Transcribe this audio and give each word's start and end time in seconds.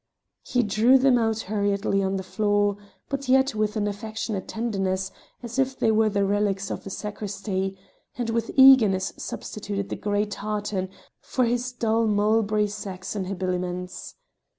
He 0.43 0.63
drew 0.63 0.97
them 0.97 1.19
out 1.19 1.41
hurriedly 1.41 2.01
upon 2.01 2.15
the 2.15 2.23
floor, 2.23 2.75
but 3.07 3.29
yet 3.29 3.53
with 3.53 3.75
an 3.75 3.87
affectionate 3.87 4.47
tenderness, 4.47 5.11
as 5.43 5.59
if 5.59 5.77
they 5.77 5.91
were 5.91 6.09
the 6.09 6.25
relics 6.25 6.71
of 6.71 6.87
a 6.87 6.89
sacristy, 6.89 7.77
and 8.17 8.31
with 8.31 8.49
eagerness 8.55 9.13
substituted 9.17 9.89
the 9.89 9.95
gay 9.95 10.25
tartan 10.25 10.89
for 11.19 11.45
his 11.45 11.71
dull 11.71 12.07
mulberry 12.07 12.65
Saxon 12.65 13.25
habiliments. 13.25 14.15